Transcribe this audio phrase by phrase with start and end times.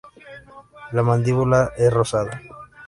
[0.93, 2.41] La mandíbula es rosada.